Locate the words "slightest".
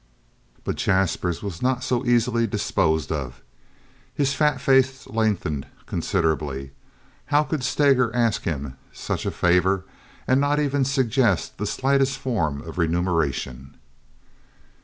11.67-12.17